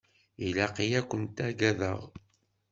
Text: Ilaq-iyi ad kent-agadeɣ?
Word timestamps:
Ilaq-iyi 0.45 0.93
ad 0.99 1.05
kent-agadeɣ? 1.09 1.99